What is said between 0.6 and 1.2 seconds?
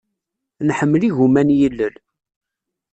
Nḥemmel